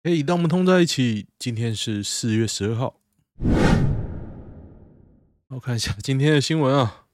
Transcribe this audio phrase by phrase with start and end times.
[0.00, 1.26] 可以，当我们通在一起。
[1.40, 3.00] 今天是四月十二号，
[5.48, 7.06] 我看一下今天的新闻啊。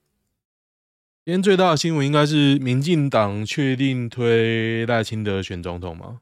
[1.25, 6.21] 今天最大的新闻应该是民进党确定推赖清德选总统吗？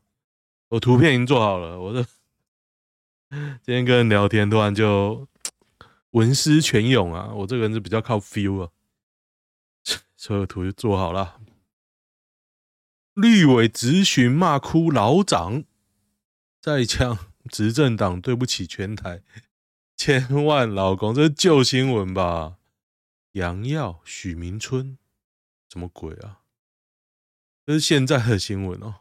[0.69, 2.07] 我图片已经做好了，我的
[3.31, 5.27] 今天跟人聊天，突然就
[6.13, 7.33] 文思泉涌啊！
[7.35, 8.71] 我这个人是比较靠 feel 啊，
[10.17, 11.41] 所有图就做好了。
[13.15, 15.65] 绿委质询骂哭老长。
[16.63, 17.19] 再呛
[17.51, 19.25] 执政党对不起全台
[19.97, 22.59] 千万老公，这是旧新闻吧？
[23.33, 24.97] 杨耀、许明春，
[25.69, 26.43] 什么鬼啊？
[27.67, 29.01] 这是现在的新闻哦。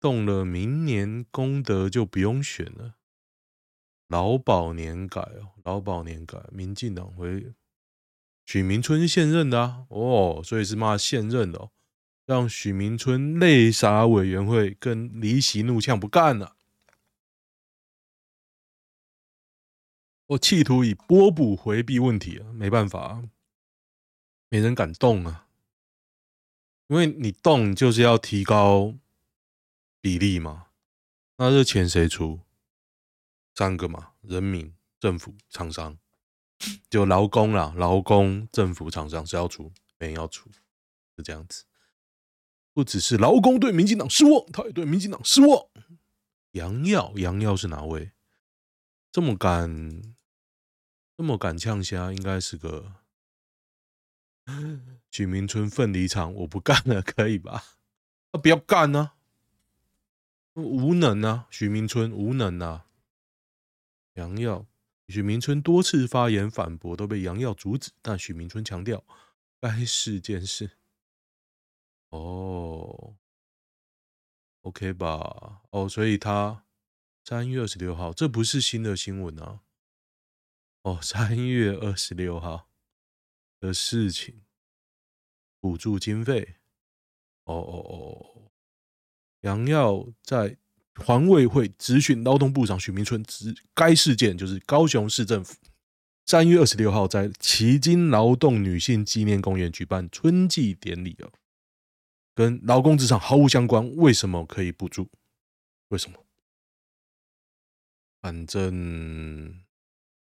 [0.00, 2.94] 动了明年功德就不用选了。
[4.06, 7.52] 劳保年改哦，劳保年改，民进党会
[8.46, 9.84] 许明春是现任的啊？
[9.90, 11.70] 哦，所以是骂现任的哦，
[12.24, 16.54] 让许明春泪洒委员会，跟离席怒呛不干了。
[20.28, 23.24] 我企图以波补回避问题啊，没办法啊，
[24.50, 25.48] 没人敢动啊，
[26.88, 28.94] 因为你动就是要提高
[30.02, 30.66] 比例嘛，
[31.38, 32.40] 那这钱谁出？
[33.54, 35.96] 三个嘛，人民、政府、厂商，
[36.90, 40.50] 就劳工啦，劳工、政府、厂商是要出，没人要出，
[41.16, 41.64] 是这样子。
[42.74, 45.66] 不只是劳工对民进党失望，他也对民进党失望。
[46.52, 48.12] 杨耀，杨耀是哪位？
[49.10, 50.14] 这么敢？
[51.18, 52.94] 这么敢呛虾，应该是个
[55.10, 57.64] 许明春奋离场，我不干了，可以吧？
[58.30, 59.14] 啊、不要干呢、啊？
[60.54, 61.48] 无能啊！
[61.50, 62.86] 许明春无能啊！
[64.14, 64.64] 杨耀，
[65.08, 67.90] 许明春多次发言反驳，都被杨耀阻止。
[68.00, 69.04] 但许明春强调，
[69.60, 70.70] 该事件是
[72.10, 73.16] 哦
[74.60, 75.62] ，OK 吧？
[75.70, 76.64] 哦，所以他
[77.24, 79.62] 三月二十六号，这不是新的新闻啊。
[80.82, 82.68] 哦，三月二十六号
[83.60, 84.42] 的事情，
[85.60, 86.56] 补助经费。
[87.44, 88.50] 哦哦哦，
[89.40, 90.56] 杨耀在
[90.96, 95.56] 环委会质询劳动部长许明春，指该事件就是高雄市政府
[96.26, 101.32] 三月二十六号在旗津劳动女性纪念公园举办春季典礼哦，
[102.34, 105.08] 跟劳工职场毫无相关，为什么可以补助？
[105.88, 106.24] 为什么？
[108.20, 109.67] 反正。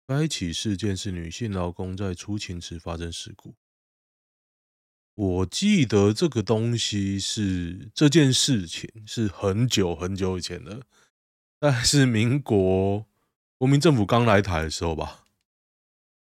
[0.06, 3.54] 该起事件是女性劳工在出勤时发生事故。
[5.14, 10.82] 我记得这个东西是这件事情是很久很久以前的，
[11.58, 13.06] 大概是民国
[13.56, 15.24] 国民政府刚来台的时候吧。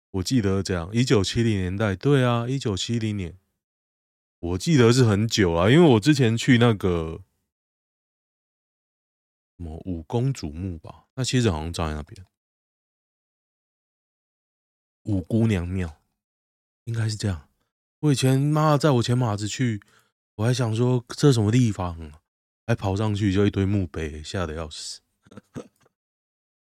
[0.09, 3.37] 我记得这样，一九七零年代，对啊，一九七零年，
[4.39, 7.23] 我记得是很久啊，因为我之前去那个
[9.57, 12.25] 什么五公主墓吧，那其实好像在那边。
[15.03, 16.01] 五姑娘庙，
[16.83, 17.49] 应该是这样。
[17.99, 19.81] 我以前妈载我前马子去，
[20.35, 22.11] 我还想说这什么地方，
[22.65, 25.01] 还跑上去就一堆墓碑，吓得要死。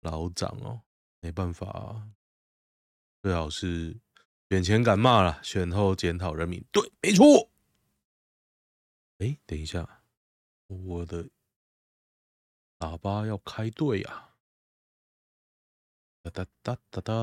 [0.01, 0.81] 老长哦，
[1.19, 2.09] 没办法啊，
[3.22, 3.97] 最好是
[4.50, 6.63] 选前敢骂了，选后检讨人民。
[6.71, 7.50] 对，没错。
[9.17, 10.01] 哎，等一下，
[10.67, 11.29] 我的
[12.79, 14.28] 喇叭要开对呀。
[16.22, 17.13] 哒哒哒哒哒！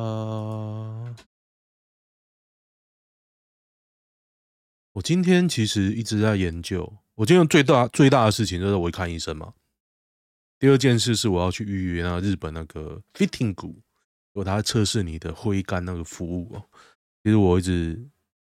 [4.93, 6.97] 我今天其实一直在研究。
[7.17, 9.53] 我今天最大最大的事情就是我会看医生嘛。
[10.59, 13.83] 第二件事是我要去预约那日本那个 fitting 股，
[14.33, 16.67] 有他测试你的挥杆那个服务哦。
[17.23, 18.09] 其实我一直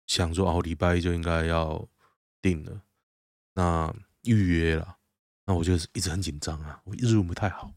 [0.07, 1.85] 想说，哦，礼拜一就应该要
[2.41, 2.81] 定了，
[3.55, 4.97] 那预约了，
[5.45, 7.73] 那我就一直很紧张啊，我日文不太好。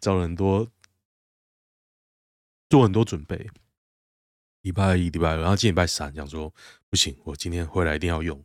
[0.00, 0.70] 找了很多，
[2.68, 3.50] 做很多准备。
[4.62, 6.54] 礼拜一、礼拜二，然后今天礼拜三，想说
[6.88, 8.36] 不行，我今天回来一定要用。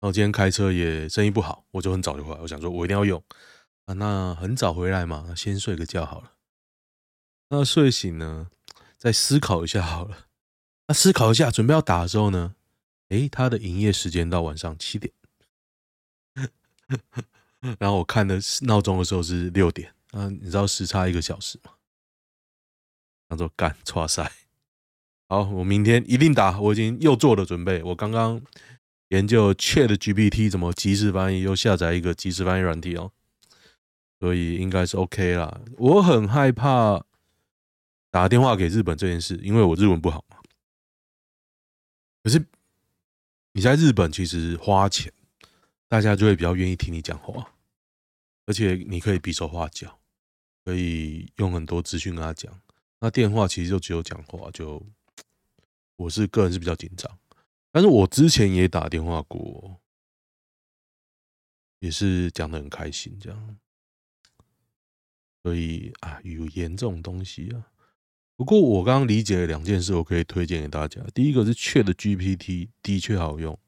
[0.00, 2.40] 然后今天开车也生意不好，我就很早就回来。
[2.40, 3.22] 我想说，我一定要用
[3.84, 3.94] 啊。
[3.94, 6.32] 那很早回来嘛，先睡个觉好了。
[7.50, 8.50] 那睡醒呢，
[8.96, 10.26] 再思考一下好了。
[10.88, 12.56] 那思考一下，准备要打的时候呢，
[13.10, 15.12] 诶，他的营业时间到晚上七点。
[17.78, 19.94] 然后我看的闹钟的时候是六点。
[20.12, 21.72] 啊，你知道时差一个小时吗？
[23.28, 24.30] 他说干，哇塞！
[25.28, 26.58] 好，我明天一定打。
[26.60, 27.80] 我已经又做了准备。
[27.84, 28.42] 我刚刚
[29.10, 33.12] 研究 ChatGPT 怎么即时翻译，又下载一个即时翻译软体哦，
[34.18, 35.60] 所以应该是 OK 啦。
[35.78, 37.04] 我很害怕
[38.10, 40.38] 打电话给日本这件事，因为我日文不好嘛。
[42.24, 42.44] 可是
[43.52, 45.12] 你在日本其实花钱，
[45.86, 47.52] 大家就会比较愿意听你讲话。
[48.46, 49.99] 而且你可以比手画脚，
[50.70, 52.60] 可以用很多资讯跟他讲。
[53.00, 54.80] 那电话其实就只有讲话，就
[55.96, 57.18] 我是个人是比较紧张，
[57.72, 59.80] 但是我之前也打电话过，
[61.80, 63.58] 也是讲得很开心这样。
[65.42, 67.66] 所以啊，语言这种东西啊。
[68.36, 71.02] 不过我刚刚理解了两件事，我可以推荐给大家。
[71.12, 73.58] 第一个是 ChatGPT 的确好用，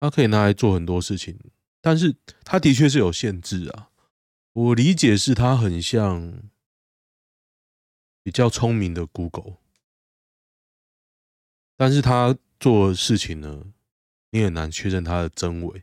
[0.00, 1.38] 它可以拿来做很多事情，
[1.80, 3.90] 但是它的确是有限制啊。
[4.54, 6.44] 我理解是它很像
[8.22, 9.56] 比较聪明的 Google，
[11.76, 13.72] 但是它做的事情呢，
[14.30, 15.82] 你很难确认它的真伪，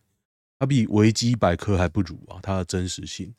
[0.58, 3.36] 它比维基百科还不如啊，它的真实性。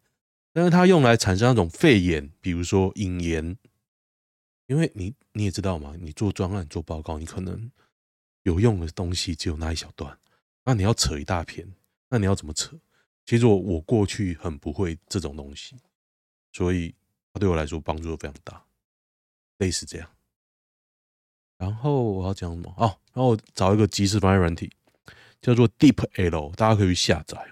[0.52, 3.56] 但是它用来产生那种废言，比如说引言。
[4.66, 7.70] 因为你你也知道嘛，你做专案做报告，你可能
[8.42, 10.18] 有用的东西只有那一小段，
[10.64, 11.74] 那你要扯一大篇，
[12.10, 12.78] 那你要怎么扯？
[13.24, 15.76] 其实我我过去很不会这种东西，
[16.52, 16.94] 所以
[17.32, 18.64] 它对我来说帮助非常大，
[19.58, 20.10] 类似这样。
[21.58, 22.74] 然后我要讲什么？
[22.76, 24.70] 哦，然后找一个即时翻译软体，
[25.40, 27.50] 叫做 DeepL，大家可以去下载，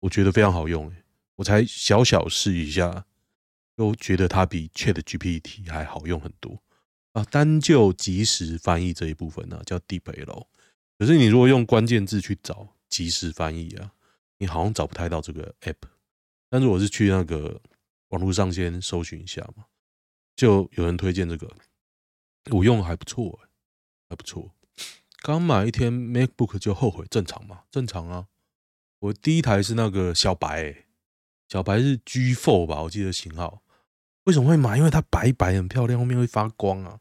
[0.00, 0.94] 我觉得非常好用，
[1.36, 3.04] 我才小小试一下。
[3.76, 6.62] 都觉得它比 ChatGPT 还好用很多
[7.10, 7.24] 啊！
[7.24, 10.46] 单就即时翻译这一部分呢、叫 DeepL。
[10.96, 13.92] 可是你如果用关键字去找即时翻译啊，
[14.44, 15.88] 你好像找不太到这个 App。
[16.50, 17.58] 但是我是去那个
[18.08, 19.64] 网络上先搜寻一下嘛，
[20.36, 21.50] 就有人推荐这个，
[22.50, 23.48] 我用还不错、欸，
[24.10, 24.50] 还不错。
[25.22, 27.62] 刚买一天 MacBook 就后悔，正常嘛？
[27.70, 28.26] 正常啊。
[28.98, 30.84] 我第一台是那个小白、欸，
[31.48, 33.62] 小白是 G4 吧，我记得型号。
[34.24, 34.76] 为什么会买？
[34.76, 37.00] 因为它白白很漂亮，后面会发光啊。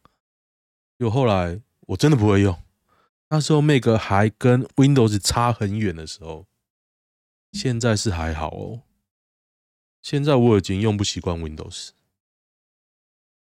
[0.97, 2.57] 就后来我真的不会用，
[3.29, 6.47] 那时候 Mac 还跟 Windows 差很远的时候，
[7.53, 8.81] 现在是还好哦。
[10.01, 11.91] 现在我已经用不习惯 Windows，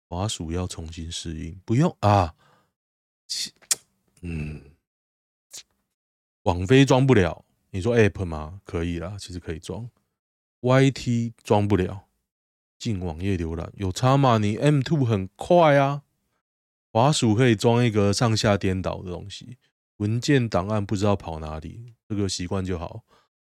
[0.09, 2.35] 滑鼠要重新适应，不用啊。
[4.21, 4.73] 嗯，
[6.43, 8.61] 网飞装不了，你说 App 吗？
[8.65, 9.89] 可以啦，其实可以装
[10.61, 12.09] ，YT 装不了。
[12.79, 14.37] 进网页浏览有差吗？
[14.37, 16.03] 你 M2 很快啊，
[16.93, 19.57] 滑鼠可以装一个上下颠倒的东西，
[19.97, 23.05] 文件档案不知道跑哪里，这个习惯就好。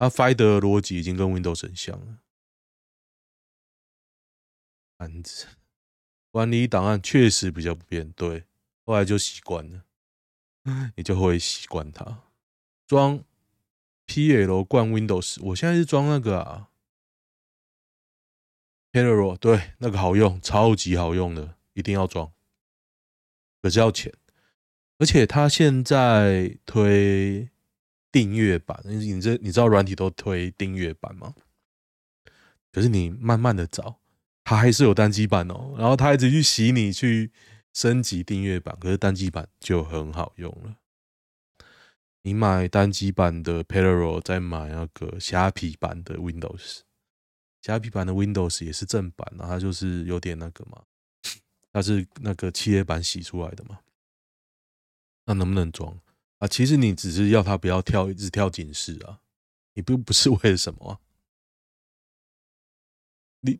[0.01, 2.17] 它 find 的逻辑已经跟 Windows 很像了。
[4.97, 5.45] 案子
[6.31, 8.45] 管理档案确实比较不便，对，
[8.83, 9.83] 后来就习惯了，
[10.97, 12.23] 你就会习惯它。
[12.87, 13.23] 装
[14.07, 16.71] PL 灌 Windows，我现在是装那个啊。
[18.91, 22.33] Parallel 对，那个好用，超级好用的，一定要装。
[23.61, 24.11] 可是要钱，
[24.97, 27.51] 而且它现在推
[28.11, 31.33] 订阅版，你这你知道软体都推订阅版吗？
[32.71, 33.99] 可是你慢慢的找，
[34.43, 35.75] 它还是有单机版哦。
[35.77, 37.31] 然后它一直去洗你去
[37.73, 40.77] 升级订阅版，可是单机版就很好用了。
[42.23, 46.81] 你买单机版的 Parallel，再买那个虾皮版的 Windows。
[47.61, 50.83] 虾皮版的 Windows 也是正版，然后它就是有点那个嘛，
[51.73, 53.79] 它是那个企业版洗出来的嘛，
[55.25, 55.97] 那能不能装
[56.41, 56.47] 啊？
[56.47, 59.21] 其实你只是要他不要跳，一直跳警示啊，
[59.75, 60.99] 你不不是为了什么啊？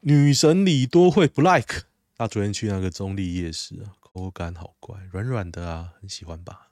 [0.02, 1.86] 女神李多惠不 like，
[2.16, 6.72] 她昨天去那个中立夜市啊，口感好怪，软软的啊，很喜欢吧？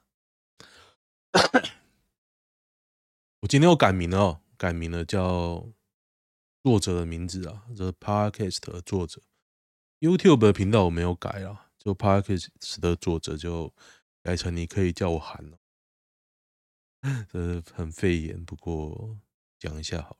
[3.40, 5.66] 我今天又改名了哦，改名了叫。
[6.62, 9.22] 作者的名字啊，这 Podcast 的作者
[10.00, 13.72] ，YouTube 的频道我没有改啊，就 Podcast 的作者就
[14.22, 15.58] 改成你可以叫我韩了，
[17.32, 19.18] 这很肺炎，不过
[19.58, 20.16] 讲一下好了。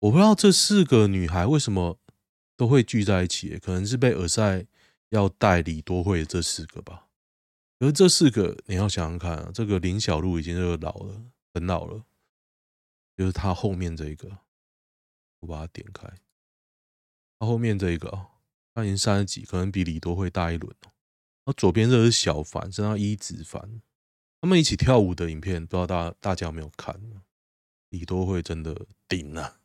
[0.00, 1.98] 我不知道这四个女孩为什么
[2.56, 4.66] 都会聚在一起，可能是被耳塞
[5.08, 7.08] 要带李多惠这四个吧。
[7.80, 12.04] 而这四个你要想想看啊，这个林小璐已经是老了，很老了，
[13.16, 14.38] 就是她后面这一个。
[15.40, 16.08] 我把它点开，
[17.38, 18.10] 她后面这一个，
[18.72, 20.90] 她已经三十几，可能比李多惠大一轮哦。
[21.44, 23.82] 那左边这是小凡，是他一子凡，
[24.44, 27.00] 他们一起跳舞的影片，不知道大大家有没有看？
[27.88, 29.58] 李多惠真的顶啊，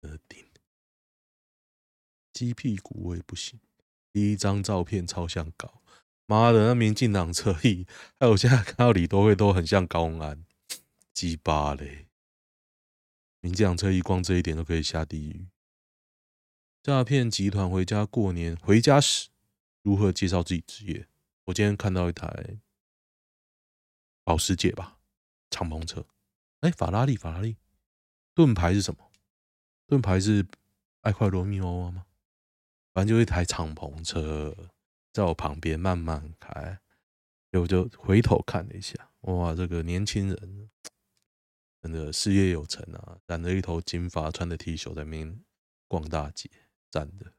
[0.00, 0.42] 真的顶，
[2.32, 3.60] 鸡屁股我也不行。
[4.14, 5.82] 第一张照片超像高，
[6.24, 7.86] 妈的，那民进党侧翼，
[8.18, 10.46] 还有现在看到李多惠都很像高虹安，
[11.12, 12.06] 鸡巴嘞。
[13.40, 15.46] 民进党侧翼光这一点都可以下地狱。
[16.82, 19.28] 诈骗集团回家过年回家时
[19.82, 21.06] 如何介绍自己职业？
[21.44, 22.56] 我今天看到一台
[24.26, 24.98] 保时捷吧，
[25.50, 26.04] 敞篷车。
[26.62, 27.56] 哎，法拉利，法拉利，
[28.34, 29.12] 盾牌是什么？
[29.86, 30.44] 盾牌是
[31.02, 32.06] 爱快罗密欧吗？
[32.92, 34.72] 反正就一台敞篷车
[35.12, 36.80] 在我旁边慢慢开，
[37.52, 40.70] 我就回头看了一下，哇，这个年轻人
[41.80, 45.40] 真的事业有成啊，染着一头金发，穿着 T 恤在那边
[45.86, 46.50] 逛大街，
[46.90, 47.32] 赞的。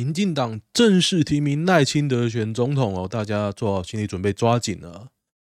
[0.00, 5.12] 民进党正式提名赖清德选总统哦，大家做好心理准备，抓紧了。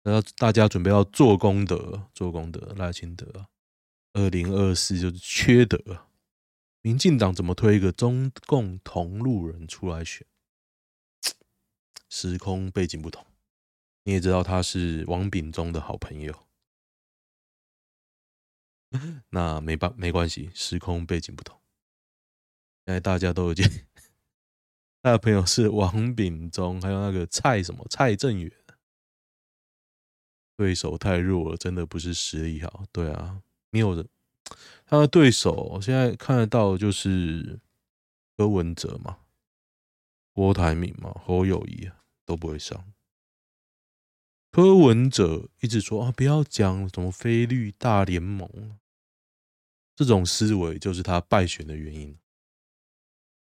[0.03, 2.75] 然后大家准备要做功德，做功德。
[2.79, 3.49] 赖清德，
[4.15, 6.07] 二零二四就是缺德。
[6.81, 10.27] 民进党怎么推一个中共同路人出来选？
[12.09, 13.27] 时空背景不同，
[14.05, 16.47] 你也知道他是王炳忠的好朋友，
[19.29, 21.61] 那没办没关系，时空背景不同。
[22.87, 23.71] 现在大家都已经，
[25.03, 28.53] 他的朋友是王炳忠，还有那个蔡什么蔡正元。
[30.57, 32.85] 对手太弱了，真的不是实力好。
[32.93, 33.41] 对啊，
[33.71, 34.07] 没有人，
[34.85, 37.59] 他的对手现在看得到就是
[38.37, 39.21] 柯文哲嘛、
[40.35, 42.93] 郭台铭嘛、侯友谊啊，都不会上。
[44.51, 48.79] 柯文哲一直说啊，不要讲什么非绿大联盟，
[49.97, 52.19] 这种思维就是他败选的原因。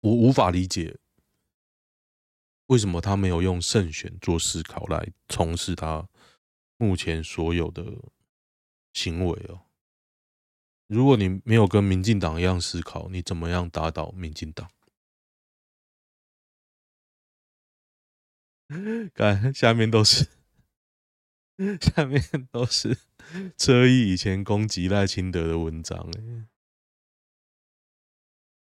[0.00, 0.98] 我无法理解
[2.66, 6.08] 为什么他没有用胜选做思考来从事他。
[6.78, 7.82] 目前所有的
[8.92, 9.62] 行为哦，
[10.88, 14.70] 如果你没有跟民进党一样思考，你怎么样打倒民进党？
[19.14, 20.28] 看下面都是，
[21.80, 22.98] 下面都是
[23.56, 26.46] 车毅以前攻击赖清德的文章，哎，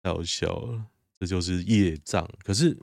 [0.04, 2.30] 太好笑了，这就是业障。
[2.44, 2.78] 可是。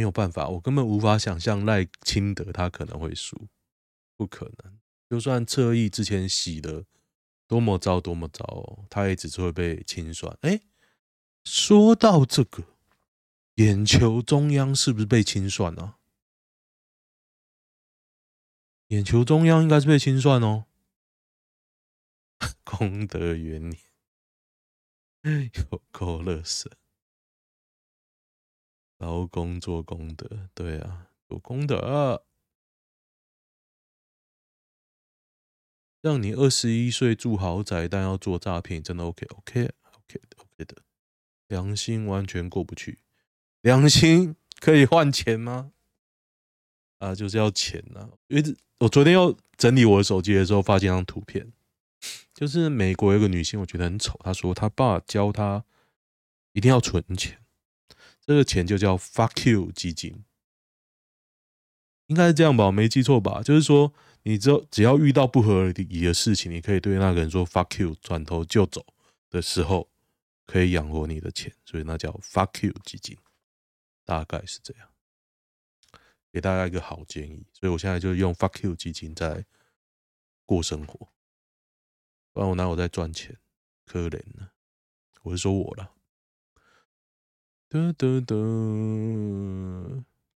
[0.00, 3.48] 没有办法，我根本无法想象赖清德他可能会输，
[4.16, 4.80] 不可能。
[5.10, 6.86] 就算侧翼之前洗的
[7.46, 10.34] 多么糟多么糟，他也只是会被清算。
[10.40, 10.62] 哎，
[11.44, 12.64] 说到这个，
[13.56, 15.96] 眼球中央是不是被清算呢？
[18.86, 20.64] 眼球中央应该是被清算哦。
[22.64, 23.68] 功德元
[25.20, 26.70] 年， 有够乐色。
[29.00, 32.22] 劳工做功德，对啊，做功德，
[36.02, 40.82] 让你二十一岁住豪宅，但要做诈骗，真的 OK，OK，OK 的，OK 的，
[41.48, 42.98] 良心完全过不去，
[43.62, 45.72] 良心可以换钱吗？
[46.98, 51.50] 啊，就是要钱呐、因为我昨天要整理我的手机的时候，发现一张图片，
[52.34, 55.64] 就是美国有个女性，我觉得很丑，她说她爸教她
[56.52, 57.38] 一定要存钱。
[58.30, 60.22] 这个钱就叫 “fuck you” 基金，
[62.06, 62.66] 应该是这样吧？
[62.66, 63.42] 我没记错吧？
[63.42, 68.86] 就是说，你只只要遇到不合理的事情，你可以对那个人说 “fuck you”，转头就走
[69.30, 69.90] 的时候，
[70.46, 73.18] 可以养活你的钱，所以那叫 “fuck you” 基金，
[74.04, 74.88] 大概是这样。
[76.30, 79.44] 给大家一个好建议，所以我现在就用 “fuck you” 基金在
[80.46, 81.08] 过生活，
[82.32, 83.36] 不然我哪有在赚钱？
[83.84, 84.50] 可怜呢，
[85.22, 85.94] 我是说我了。
[87.70, 88.34] 得得得，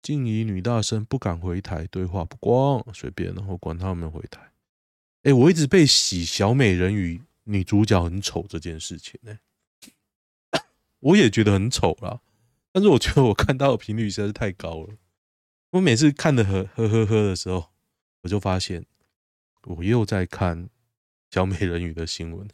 [0.00, 4.52] 静怡女大生不敢回台，对话不光，随便，然后管他们回台。
[5.24, 9.36] 哎、我一直被洗小美人鱼女主角很丑这件事情呢、
[11.00, 12.20] 我也觉得很丑啦。
[12.70, 14.94] 但是我觉得我看到的频率实在是太高了。
[15.70, 17.72] 我每次看的呵呵呵呵的时候，
[18.22, 18.86] 我就发现
[19.64, 20.70] 我又在看
[21.32, 22.48] 小美人鱼的新闻，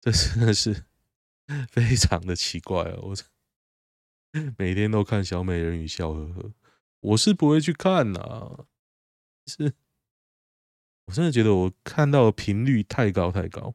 [0.00, 0.84] 这真的是
[1.70, 2.98] 非常的奇怪哦。
[3.04, 3.16] 我。
[4.58, 6.52] 每天都看小美人鱼笑呵呵，
[7.00, 8.66] 我是不会去看呐、
[9.46, 9.72] 是，
[11.04, 13.74] 我真的觉得我看到的频率太高太高，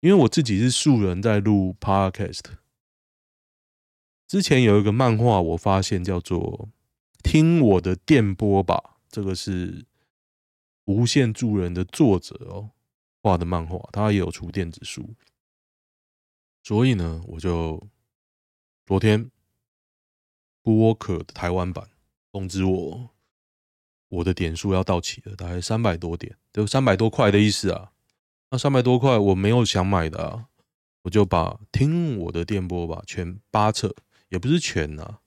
[0.00, 2.42] 因为我自己是素人在录 Podcast，
[4.26, 6.68] 之前有一个漫画我发现叫做
[7.22, 9.86] 《听我的电波吧》，这个是
[10.84, 12.72] 无限助人的作者哦
[13.22, 15.14] 画的漫画，他也有出电子书，
[16.62, 17.88] 所以呢，我就
[18.84, 19.30] 昨天。
[20.66, 21.88] Booker 的台湾版
[22.32, 23.10] 通知我，
[24.08, 27.92] 我的点数要到期了，大概三百多点，就三百多块的意思啊。
[28.50, 30.48] 那三百多块我没有想买的啊，
[31.02, 33.94] 我就把听我的电波吧，全八册，
[34.28, 35.20] 也不是全啊，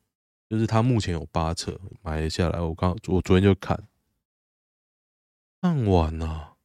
[0.50, 2.60] 就是他目前有八册买了下来。
[2.60, 3.88] 我刚我昨天就看，
[5.62, 6.58] 看完了，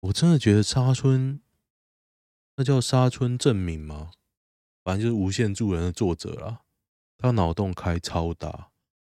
[0.00, 1.40] 我真的觉得沙村，
[2.56, 4.12] 那叫沙村正明吗？
[4.82, 6.63] 反正就是无限助人的作者啦。
[7.24, 8.70] 他脑洞开超大，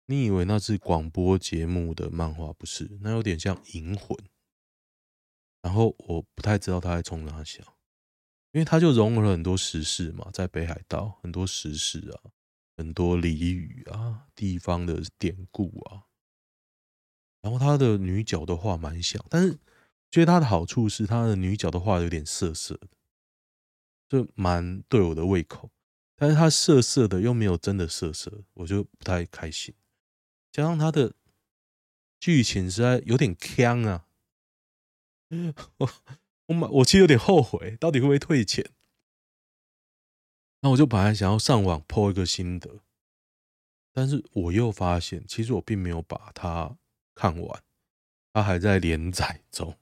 [0.08, 2.98] 你以为那是广播节目的漫画不是？
[3.01, 4.18] 那有点像《银魂》，
[5.62, 7.63] 然后我不太知道他在冲哪想，
[8.51, 12.32] 因为他就融合了很多时事嘛，在北海道很多时事啊，
[12.78, 16.06] 很多俚语啊，地方的典故啊。
[17.42, 19.60] 然后他的女角的话蛮像，但是
[20.10, 22.88] 觉得他的好处是他的女角的话有点涩涩的，
[24.10, 25.70] 就蛮对我的胃口。
[26.20, 29.74] 但是他涩涩的又没有真的涩涩，我就不太开心。
[30.52, 31.14] 加上他的
[32.20, 34.06] 剧情实在有点锵啊，
[35.78, 35.90] 我
[36.48, 38.70] 我我其实有点后悔，到底会不会退钱？
[40.60, 42.82] 那我就本来想要上网 po 一个心得，
[43.94, 46.78] 但是我又发现，其实我并没有把它。
[47.16, 47.64] 看完，
[48.32, 49.78] 它还在连载中。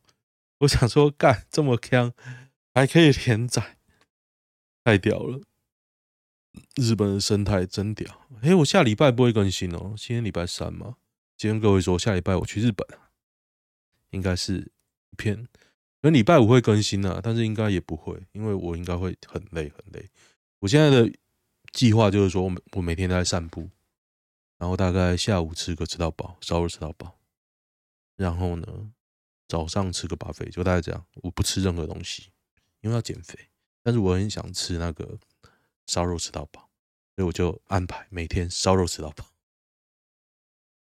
[0.57, 2.13] 我想说，干这么锵，
[2.73, 3.77] 还可以连载，
[4.83, 5.39] 太屌了！
[6.77, 8.21] 日本的生态真屌。
[8.41, 10.95] 哎，我下礼拜不会更新哦，今天礼拜三嘛。
[11.35, 12.87] 今天各位说，下礼拜我去日本，
[14.11, 14.71] 应该是
[15.11, 15.35] 一片。
[16.01, 20.07] 可能礼拜五会更新啊，但是应该也不会，因为我应该会很累很累。
[20.59, 21.11] 我现在的
[21.73, 23.69] 计划就是说，我每我每天都在散步，
[24.57, 27.17] 然后大概下午吃个吃到饱，烧肉吃到饱。
[28.15, 28.91] 然后呢，
[29.47, 31.05] 早上吃个巴菲就大概这样。
[31.15, 32.29] 我不吃任何东西，
[32.81, 33.37] 因为要减肥。
[33.83, 35.17] 但是我很想吃那个
[35.87, 36.66] 烧肉吃到饱，
[37.17, 39.25] 所以我就安排每天烧肉吃到饱。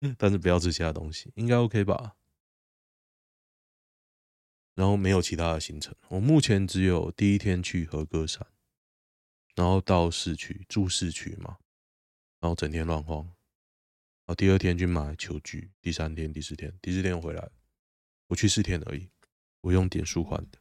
[0.16, 2.16] 但是不要吃其他东西，应该 OK 吧？
[4.74, 8.46] 然后没有其他的行程，我目前只有第一天去和歌山，
[9.54, 11.58] 然后到市区住市区嘛，
[12.40, 13.30] 然后整天乱晃。
[14.38, 17.50] 第二天去买球具，第三天、第四天，第四天回来，
[18.28, 19.10] 我去四天而已。
[19.60, 20.58] 我用点数换的，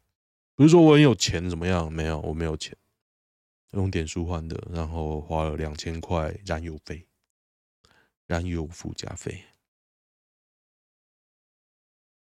[0.55, 1.91] 不是说我很有钱怎么样？
[1.91, 2.77] 没有，我没有钱，
[3.71, 7.07] 用点数换的，然后花了两千块燃油费，
[8.25, 9.45] 燃油附加费。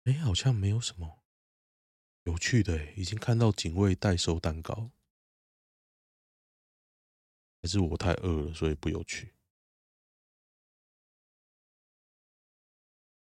[0.05, 1.23] 哎，好像没有什么
[2.25, 4.91] 有趣的，已经看到警卫代收蛋糕，
[7.61, 9.35] 还是我太饿了，所以不有趣。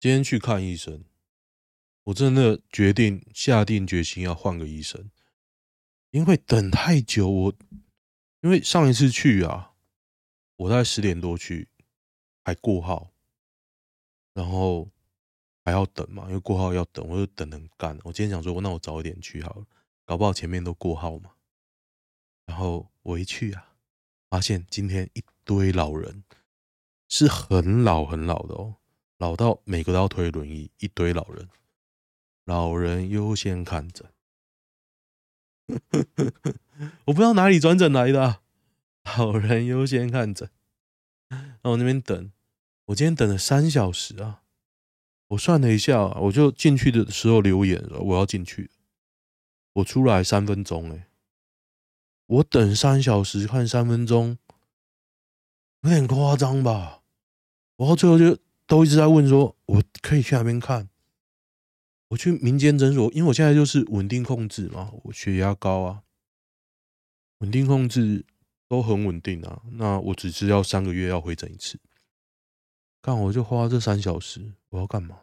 [0.01, 1.05] 今天去看医生，
[2.05, 5.11] 我真的决定下定决心要换个医生，
[6.11, 7.55] 因为等太久我，
[8.45, 9.73] 因为上一次去啊，
[10.57, 11.67] 我在十点多去，
[12.45, 13.11] 还过号，
[14.35, 14.87] 然后
[15.65, 17.99] 还要等嘛，因为过号要等，我就等很干。
[18.05, 19.65] 我今天想说，那我早一点去好了，
[20.05, 21.31] 搞不好前面都过号嘛。
[22.45, 23.73] 然后我一去啊，
[24.29, 26.23] 发现今天一堆老人，
[27.09, 28.77] 是很老很老的哦。
[29.17, 31.49] 老到每个都要推轮椅，一堆老人，
[32.45, 34.07] 老人优先看诊。
[37.07, 38.41] 我不知道哪里转诊来的啊，
[39.17, 40.49] 老人优先看诊。
[41.29, 42.31] 然后那边等，
[42.87, 44.43] 我今天等了三小时啊！
[45.29, 48.71] 我算了一下，我就进去的时候留言了，我要进去，
[49.75, 51.09] 我出来三分钟哎，
[52.27, 54.39] 我等三小时看三分钟，
[55.83, 57.03] 有点夸张吧？
[57.77, 58.39] 然后最后就。
[58.67, 60.89] 都一直在问说，我可以去那边看？
[62.15, 66.05] 我去民间诊所，因为我现在就是稳定控制嘛，我血压高啊，
[67.39, 68.25] 稳定控制
[68.69, 69.65] 都很稳定啊。
[69.73, 71.81] 那我只是要三个月要回诊一次，
[73.03, 75.23] 看我就花这三小时，我要干嘛？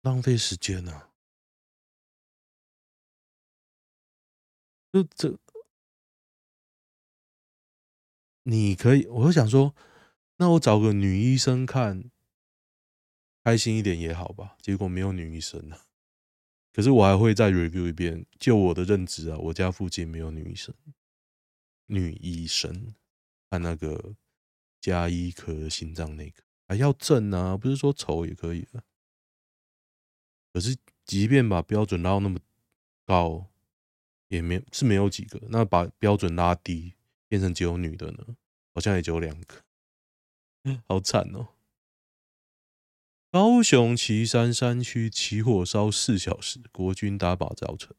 [0.00, 1.10] 浪费时间啊！
[4.94, 5.36] 就这，
[8.44, 9.74] 你可以，我就想说。
[10.38, 12.10] 那我找个女医生看，
[13.44, 14.56] 开心一点也好吧。
[14.60, 15.86] 结果没有女医生啊，
[16.72, 18.24] 可是我还会再 review 一遍。
[18.40, 20.74] 就我的认知啊，我家附近没有女医生。
[21.86, 22.94] 女医生
[23.50, 24.16] 看那个
[24.80, 28.82] 加医科心脏内科还要正啊，不是说丑也可以的。
[30.52, 32.40] 可是即便把标准拉到那么
[33.04, 33.46] 高，
[34.28, 35.38] 也没是没有几个。
[35.50, 36.94] 那把标准拉低，
[37.28, 38.36] 变成只有女的呢？
[38.72, 39.62] 好像也只有两个。
[40.88, 41.53] 好惨哦！
[43.34, 47.92] 高雄旗山山区起火烧四小时，国军打靶造成。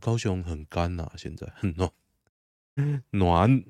[0.00, 1.92] 高雄很干呐、啊，现在很暖，
[3.10, 3.48] 暖。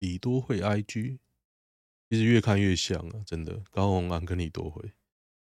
[0.00, 1.20] 李多惠 IG，
[2.10, 3.62] 其实越看越像啊，真的。
[3.70, 4.92] 高虹安跟李多惠，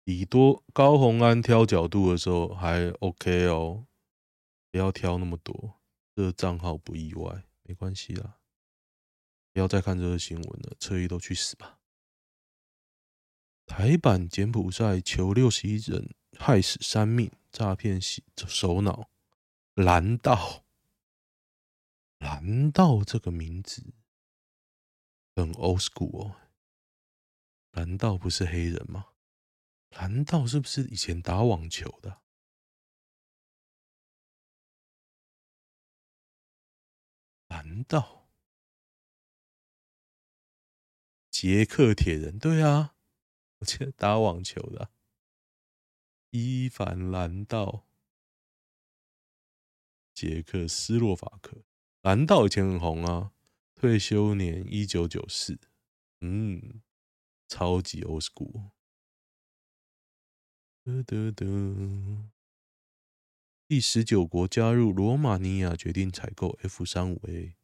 [0.05, 3.85] 李多高虹安挑角度的时候还 OK 哦，
[4.71, 5.75] 不要挑那么多，
[6.17, 7.45] 这个账号不意外。
[7.65, 8.39] 没关系啦，
[9.55, 11.79] 不要再看这个新闻了，车衣都去死吧！
[13.67, 19.09] 台版柬埔寨求六十一人害死三命，诈骗洗首脑
[19.75, 20.65] 蓝道，
[22.19, 23.95] 蓝道这个名字
[25.37, 26.37] 很 old school 哦，
[27.71, 29.11] 蓝道不是黑人吗？
[29.91, 32.21] 蓝道是不是以前打网球的？
[37.47, 38.24] 蓝道，
[41.35, 42.95] 捷克铁人，对啊，
[43.59, 44.93] 我记得打网球的
[46.31, 47.89] 伊凡兰道，
[50.15, 51.65] 捷克斯洛伐克，
[52.03, 53.33] 兰道以前很红啊。
[53.75, 55.59] 退休年一九九四，
[56.21, 56.81] 嗯，
[57.49, 58.71] 超级 old school。
[60.85, 62.31] 得得得，
[63.67, 67.57] 第十九国加入罗马尼亚，决定采购 F 三五 A。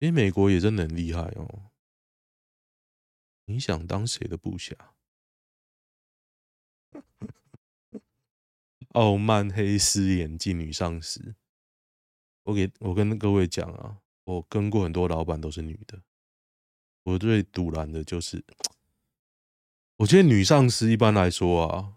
[0.00, 1.71] 哎，美国也真的很厉害哦。
[3.44, 4.94] 你想当谁的部下？
[8.92, 11.34] 傲慢黑丝眼镜女上司。
[12.42, 13.98] 我给我跟各位讲啊。
[14.24, 16.00] 我跟过很多老板，都是女的。
[17.02, 18.44] 我最堵拦的就是，
[19.96, 21.96] 我觉得女上司一般来说啊，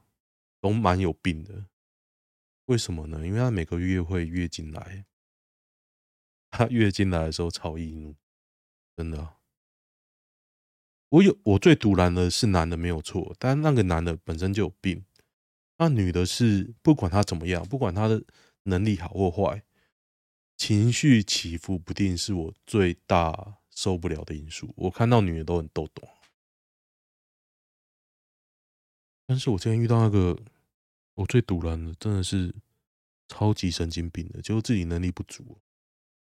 [0.59, 1.67] 都蛮有病的。
[2.65, 3.23] 为什么呢？
[3.27, 5.05] 因为她每个月会月经来，
[6.49, 8.15] 她月经来的时候超易怒，
[8.97, 9.37] 真的啊。
[11.09, 15.05] 我有我最赌烂的是男的没有错，但那个男的本身就有病。
[15.77, 18.23] 那女的是不管他怎么样，不管他的
[18.63, 19.63] 能力好或坏。
[20.57, 24.73] 情绪起伏不定是我最大受不了的因素。
[24.77, 26.07] 我看到女的都很逗懂，
[29.25, 30.39] 但是我今天遇到那个
[31.15, 32.55] 我最赌烂的，真的是
[33.27, 35.57] 超级神经病的，就是自己能力不足，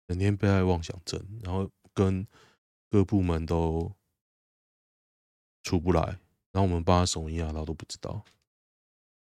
[0.07, 2.27] 整天被害妄想症，然后跟
[2.91, 3.91] 各部门都
[5.63, 6.01] 出不来，
[6.51, 8.23] 然后我们帮他手一样，他都不知道，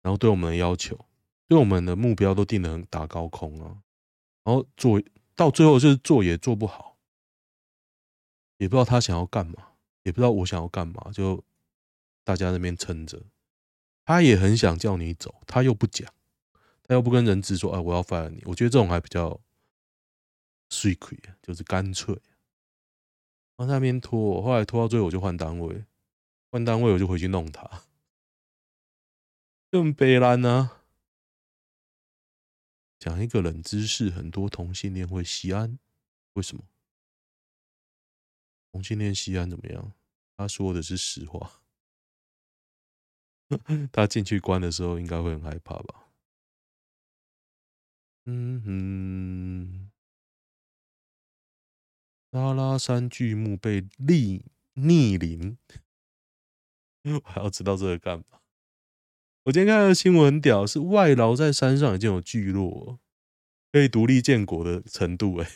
[0.02, 0.98] 然后对我们的要求，
[1.48, 3.82] 对我们的目标都定得很打高空啊。
[4.44, 5.00] 然后做
[5.34, 6.96] 到最后就是做也做不好，
[8.58, 11.42] 也不知道他想要干嘛，也不知道我想要干嘛，就
[12.24, 13.22] 大家那边撑着。
[14.04, 16.12] 他也很想叫你走，他又不讲，
[16.82, 19.40] 他又不跟人质说：“哎，我要 fire 你。”我觉得这种还比较
[20.70, 22.12] 水亏，就是干脆。
[23.56, 25.84] 然后在那边拖，后来拖到最后我就换单位，
[26.52, 27.84] 换单位我就回去弄他，
[29.72, 30.82] 更悲烂呢。
[32.98, 35.78] 讲一个冷知识，很多同性恋会吸安，
[36.34, 36.62] 为什么？
[38.70, 39.94] 同性恋吸安怎么样？
[40.36, 41.62] 他说的是实话。
[43.90, 46.08] 他进去关的时候应该会很害怕吧？
[48.26, 49.90] 嗯哼。
[52.30, 54.42] 阿拉山巨木被逆
[54.74, 55.58] 逆鳞，
[57.22, 58.24] 我还要知道这个干嘛？
[59.44, 63.00] 我今天看到新闻很屌，是外劳在山上已经有聚落，
[63.72, 65.50] 可以独立建国的程度，哎，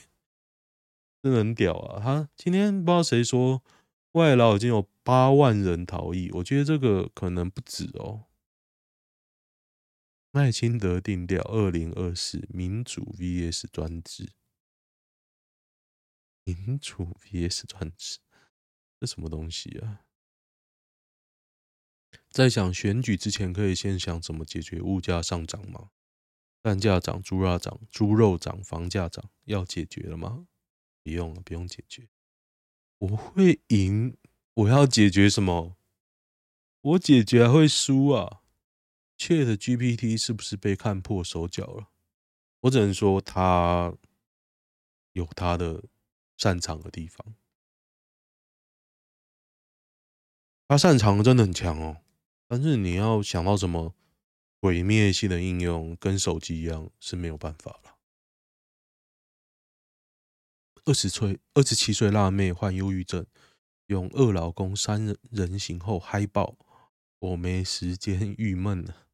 [1.22, 2.00] 真的很屌啊！
[2.02, 3.62] 他今天不知道谁说
[4.12, 8.24] 外劳已经有八万人逃逸，我觉得这个可能不止哦。
[10.32, 14.32] 麦清德定调二零二四民主 VS 专制，
[16.42, 18.18] 民主 VS 专制，
[19.00, 20.05] 这什么东西啊？
[22.36, 25.88] 在想选举之前，可以先想怎么解决物价上涨吗？
[26.60, 30.46] 蛋价涨、猪肉涨、猪肉涨、房价涨，要解决了吗？
[31.02, 32.10] 不用了，不用解决。
[32.98, 34.18] 我会赢，
[34.52, 35.78] 我要解决什么？
[36.82, 38.42] 我解决还会输啊
[39.16, 41.88] ？ChatGPT 是不是被看破手脚了？
[42.60, 43.94] 我只能说他
[45.12, 45.84] 有他的
[46.36, 47.34] 擅长的地方，
[50.68, 52.02] 他擅长的真的很强哦。
[52.46, 53.94] 但是你要想到什么
[54.60, 57.98] 毁灭性的应用，跟手机一样是没有办法了。
[60.84, 63.26] 二十岁、二十七岁辣妹患忧郁症，
[63.86, 66.56] 用二老公三人行后嗨爆，
[67.18, 69.08] 我没时间郁闷了，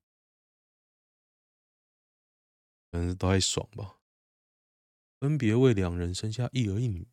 [2.90, 3.98] 可能都还爽吧。
[5.18, 7.08] 分别为两人生下一儿一女，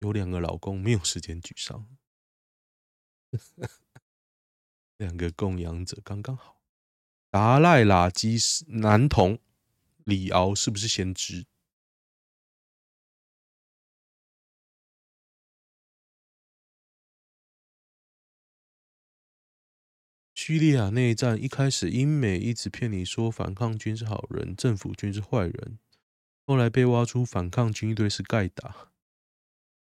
[0.00, 1.86] 有两个老公，没有时间沮丧。
[4.96, 6.60] 两个供养者刚刚好。
[7.30, 9.38] 达赖喇基男童
[10.04, 11.46] 李敖是不是先知？
[20.34, 25.78] 叙利亚内战一开始，英美一直骗你说反抗军是好人，政府军是坏人，
[26.46, 28.92] 后来被挖出反抗军队是盖达，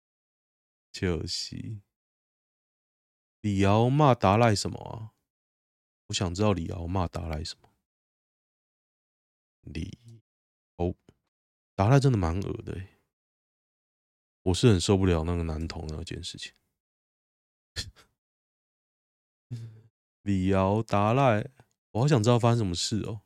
[0.94, 1.85] 就是。
[3.46, 5.14] 李敖骂达赖什么啊？
[6.08, 7.70] 我想知道李敖骂达赖什么。
[9.62, 10.00] 李
[10.78, 10.96] 哦，
[11.76, 12.88] 达赖真的蛮恶的，
[14.42, 16.56] 我是很受不了那个男童那件事情。
[20.24, 21.48] 李敖达赖，
[21.92, 23.22] 我好想知道发生什么事哦。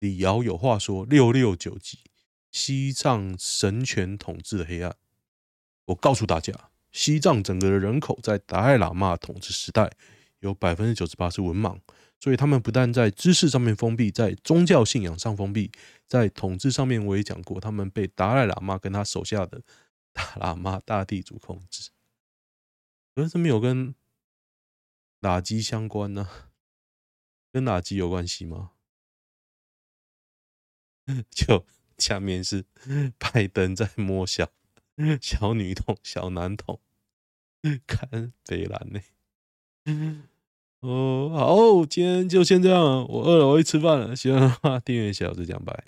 [0.00, 2.04] 李敖有话说：六六九级，
[2.50, 4.96] 西藏神权统治的黑暗。
[5.86, 9.90] 我告诉大家，西藏整个的人口在达赖喇嘛统治时代
[10.40, 11.80] 有百分之九十八是文盲，
[12.18, 15.70] 所以他们不但在知识上面封闭，在宗教信仰上封闭，
[16.06, 19.62] 在统治上面我也讲过，他们被达赖喇嘛跟他手下的
[20.12, 21.90] 大喇嘛大地主控制。
[23.14, 23.94] 可是没有跟
[25.20, 26.28] 哪吉相关呢？
[27.52, 28.70] 跟哪吉有关系吗？
[31.30, 31.66] 就
[32.00, 32.64] 下面是
[33.18, 34.48] 拜登在摸小
[35.20, 36.80] 小女童、小男童，
[37.86, 39.00] 看北兰呢。
[40.80, 44.16] 哦，好，今天就先这样，我饿了，我去吃饭了。
[44.16, 45.84] 喜欢的话，订阅小子讲拜。